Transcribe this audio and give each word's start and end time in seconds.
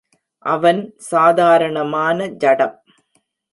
அவன், 0.45 0.79
சாதாரணமான 1.09 2.27
ஜடம்! 2.35 2.75